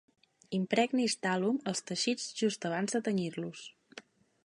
Impregnis 0.57 1.17
d'alum 1.27 1.61
els 1.73 1.83
teixits 1.91 2.27
just 2.43 2.69
abans 2.71 2.97
de 2.99 3.05
tenyir-los. 3.11 3.67